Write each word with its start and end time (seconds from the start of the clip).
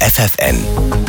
FFN, 0.00 0.58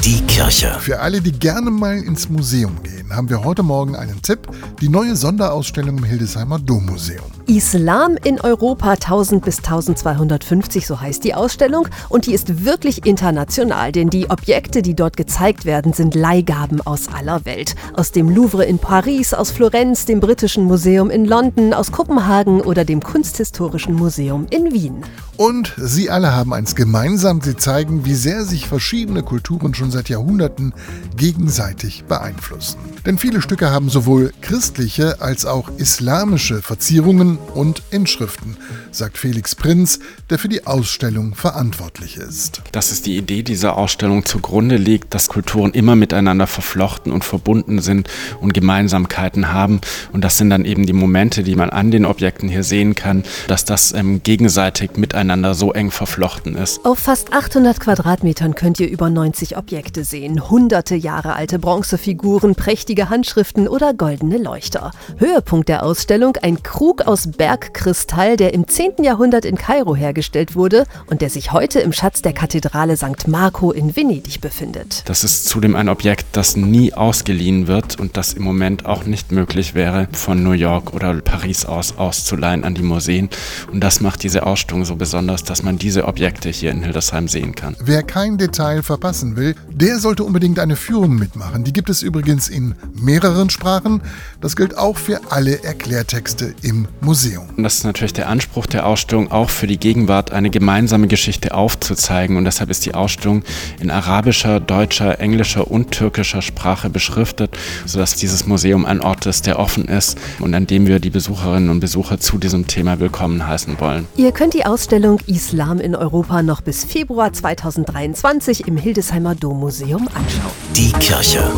die 0.04 0.22
Kirche. 0.28 0.78
Für 0.80 1.02
alle, 1.02 1.20
die 1.20 1.34
gerne 1.34 1.70
mal 1.70 1.98
ins 1.98 2.30
Museum 2.30 2.82
gehen, 2.84 3.14
haben 3.14 3.30
wir 3.30 3.44
heute 3.44 3.62
Morgen 3.62 3.98
einen 3.98 4.22
Tipp: 4.22 4.48
die 4.80 4.88
neue 4.88 5.16
Sonderausstellung 5.18 5.98
im 5.98 6.04
Hildesheimer 6.06 6.58
Dommuseum. 6.58 7.37
Islam 7.48 8.18
in 8.24 8.42
Europa 8.42 8.92
1000 8.92 9.44
bis 9.44 9.60
1250, 9.60 10.86
so 10.86 11.00
heißt 11.00 11.24
die 11.24 11.34
Ausstellung. 11.34 11.88
Und 12.10 12.26
die 12.26 12.34
ist 12.34 12.66
wirklich 12.66 13.06
international, 13.06 13.94
denn 13.94 14.10
die 14.10 14.30
Objekte, 14.30 14.82
die 14.82 14.96
dort 14.96 15.16
gezeigt 15.16 15.64
werden, 15.64 15.94
sind 15.94 16.14
Leihgaben 16.14 16.82
aus 16.82 17.08
aller 17.08 17.46
Welt. 17.46 17.76
Aus 17.94 18.12
dem 18.12 18.30
Louvre 18.30 18.66
in 18.66 18.80
Paris, 18.80 19.34
aus 19.34 19.52
Florenz, 19.52 20.06
dem 20.06 20.20
Britischen 20.20 20.66
Museum 20.66 21.10
in 21.10 21.24
London, 21.24 21.74
aus 21.74 21.94
Kopenhagen 21.94 22.60
oder 22.60 22.84
dem 22.84 23.02
Kunsthistorischen 23.02 23.96
Museum 23.96 24.48
in 24.50 24.74
Wien. 24.74 25.04
Und 25.38 25.74
sie 25.78 26.10
alle 26.10 26.36
haben 26.36 26.54
eins 26.54 26.76
gemeinsam: 26.76 27.42
sie 27.42 27.56
zeigen, 27.56 28.06
wie 28.06 28.16
sehr 28.16 28.44
sich 28.44 28.68
verschiedene 28.68 29.24
Kulturen 29.24 29.74
schon 29.74 29.92
seit 29.92 30.10
Jahrhunderten 30.10 30.74
gegenseitig 31.16 32.04
beeinflussen. 32.06 32.80
Denn 33.06 33.18
viele 33.18 33.42
Stücke 33.42 33.70
haben 33.70 33.90
sowohl 33.90 34.34
christliche 34.42 35.22
als 35.22 35.46
auch 35.46 35.70
islamische 35.78 36.62
Verzierungen 36.62 37.37
und 37.54 37.84
Inschriften, 37.92 38.58
sagt 38.92 39.18
Felix 39.18 39.56
Prinz, 39.56 40.00
der 40.30 40.40
für 40.40 40.50
die 40.50 40.68
Ausstellung 40.68 41.36
verantwortlich 41.36 42.18
ist. 42.18 42.62
Das 42.72 42.92
ist 42.92 43.06
die 43.06 43.18
Idee 43.18 43.44
dieser 43.44 43.78
Ausstellung 43.78 44.26
zugrunde 44.26 44.78
liegt, 44.78 45.14
dass 45.14 45.28
Kulturen 45.28 45.72
immer 45.72 45.96
miteinander 45.96 46.48
verflochten 46.48 47.12
und 47.12 47.24
verbunden 47.24 47.80
sind 47.80 48.10
und 48.42 48.54
Gemeinsamkeiten 48.54 49.52
haben. 49.52 49.82
Und 50.14 50.24
das 50.24 50.38
sind 50.38 50.50
dann 50.50 50.66
eben 50.66 50.86
die 50.86 50.94
Momente, 50.94 51.44
die 51.44 51.56
man 51.56 51.70
an 51.70 51.92
den 51.92 52.06
Objekten 52.06 52.50
hier 52.50 52.64
sehen 52.64 52.96
kann, 52.96 53.24
dass 53.48 53.66
das 53.66 53.94
ähm, 53.94 54.22
gegenseitig 54.24 54.98
miteinander 54.98 55.54
so 55.54 55.74
eng 55.74 55.92
verflochten 55.92 56.56
ist. 56.56 56.84
Auf 56.86 57.00
fast 57.00 57.34
800 57.34 57.80
Quadratmetern 57.80 58.56
könnt 58.56 58.80
ihr 58.80 58.90
über 58.90 59.10
90 59.10 59.58
Objekte 59.58 60.04
sehen. 60.04 60.50
Hunderte 60.50 60.96
Jahre 60.96 61.36
alte 61.36 61.60
Bronzefiguren, 61.60 62.56
prächtige 62.56 63.10
Handschriften 63.10 63.68
oder 63.68 63.94
goldene 63.94 64.38
Leuchter. 64.38 64.92
Höhepunkt 65.18 65.70
der 65.70 65.84
Ausstellung 65.84 66.38
ein 66.42 66.64
Krug 66.64 67.04
aus 67.04 67.27
Bergkristall, 67.32 68.38
der 68.38 68.54
im 68.54 68.68
10. 68.68 69.04
Jahrhundert 69.04 69.46
in 69.46 69.58
Kairo 69.58 69.96
hergestellt 69.96 70.56
wurde 70.56 70.86
und 71.08 71.22
der 71.22 71.30
sich 71.30 71.52
heute 71.52 71.80
im 71.80 71.94
Schatz 71.94 72.22
der 72.22 72.34
Kathedrale 72.34 72.98
St. 72.98 73.28
Marco 73.28 73.72
in 73.72 73.96
Venedig 73.96 74.42
befindet. 74.42 75.04
Das 75.06 75.24
ist 75.24 75.46
zudem 75.46 75.76
ein 75.76 75.90
Objekt, 75.90 76.26
das 76.32 76.56
nie 76.56 76.94
ausgeliehen 76.94 77.68
wird 77.68 78.00
und 78.00 78.18
das 78.18 78.34
im 78.34 78.44
Moment 78.44 78.86
auch 78.86 79.06
nicht 79.06 79.32
möglich 79.32 79.76
wäre, 79.76 80.08
von 80.12 80.44
New 80.44 80.52
York 80.52 80.94
oder 80.94 81.14
Paris 81.22 81.66
aus 81.66 81.98
auszuleihen 81.98 82.64
an 82.64 82.76
die 82.76 82.84
Museen. 82.84 83.30
Und 83.72 83.82
das 83.84 84.02
macht 84.02 84.24
diese 84.24 84.46
Ausstellung 84.46 84.86
so 84.86 84.96
besonders, 84.96 85.44
dass 85.44 85.64
man 85.64 85.78
diese 85.78 86.06
Objekte 86.06 86.50
hier 86.50 86.72
in 86.72 86.84
Hildesheim 86.84 87.28
sehen 87.28 87.56
kann. 87.56 87.76
Wer 87.80 88.04
kein 88.04 88.38
Detail 88.38 88.84
verpassen 88.84 89.36
will, 89.36 89.56
der 89.70 90.00
sollte 90.00 90.24
unbedingt 90.24 90.60
eine 90.60 90.76
Führung 90.76 91.16
mitmachen. 91.16 91.64
Die 91.64 91.74
gibt 91.74 91.90
es 91.90 92.02
übrigens 92.02 92.48
in 92.48 92.76
mehreren 92.94 93.50
Sprachen. 93.50 94.02
Das 94.42 94.56
gilt 94.56 94.78
auch 94.78 94.98
für 94.98 95.20
alle 95.30 95.64
Erklärtexte 95.64 96.54
im 96.62 96.88
Museum. 97.02 97.17
Und 97.26 97.64
das 97.64 97.76
ist 97.76 97.84
natürlich 97.84 98.14
der 98.14 98.30
Anspruch 98.30 98.66
der 98.66 98.86
Ausstellung, 98.86 99.32
auch 99.32 99.50
für 99.50 99.68
die 99.68 99.78
Gegenwart 99.78 100.32
eine 100.32 100.50
gemeinsame 100.50 101.08
Geschichte 101.08 101.54
aufzuzeigen. 101.54 102.38
Und 102.38 102.46
deshalb 102.46 102.70
ist 102.70 102.86
die 102.86 102.94
Ausstellung 102.94 103.44
in 103.80 103.92
arabischer, 103.92 104.60
deutscher, 104.60 105.20
englischer 105.20 105.70
und 105.70 105.92
türkischer 105.92 106.42
Sprache 106.42 106.90
beschriftet, 106.90 107.58
sodass 107.86 108.16
dieses 108.16 108.46
Museum 108.46 108.86
ein 108.86 109.02
Ort 109.02 109.26
ist, 109.26 109.46
der 109.48 109.60
offen 109.60 109.86
ist 109.86 110.18
und 110.40 110.54
an 110.54 110.68
dem 110.68 110.88
wir 110.88 111.00
die 111.00 111.10
Besucherinnen 111.10 111.70
und 111.70 111.80
Besucher 111.80 112.20
zu 112.20 112.38
diesem 112.38 112.68
Thema 112.68 113.00
willkommen 113.00 113.46
heißen 113.46 113.80
wollen. 113.80 114.08
Ihr 114.16 114.32
könnt 114.32 114.54
die 114.54 114.66
Ausstellung 114.66 115.20
Islam 115.28 115.80
in 115.80 115.96
Europa 115.96 116.44
noch 116.44 116.62
bis 116.62 116.84
Februar 116.84 117.34
2023 117.34 118.68
im 118.68 118.78
Hildesheimer 118.78 119.36
Dommuseum 119.36 120.08
anschauen. 120.08 120.52
Die 120.76 120.92
Kirche 120.94 121.52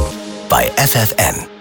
bei 0.49 0.71
FFN. 0.77 1.58